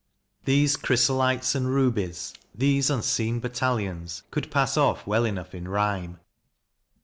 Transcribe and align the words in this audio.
These" 0.45 0.77
chrysolites 0.77 1.53
and 1.53 1.67
rubies," 1.71 2.33
these" 2.55 2.89
unseen 2.89 3.39
bat 3.39 3.53
talions," 3.53 4.23
could 4.31 4.49
pass 4.49 4.75
off 4.75 5.05
well 5.05 5.25
enough 5.25 5.53
in 5.53 5.67
rhyme. 5.67 6.17